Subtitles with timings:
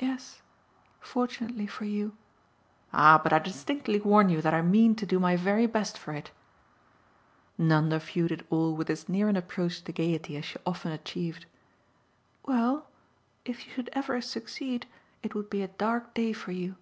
[0.00, 0.40] "Yes
[0.98, 2.16] fortunately for you."
[2.90, 6.14] "Ah but I distinctly warn you that I mean to do my very best for
[6.14, 6.30] it!"
[7.58, 11.44] Nanda viewed it all with as near an approach to gaiety as she often achieved.
[12.46, 12.88] "Well,
[13.44, 14.86] if you should ever succeed
[15.22, 16.76] it would be a dark day for you."